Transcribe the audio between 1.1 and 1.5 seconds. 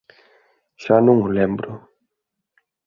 o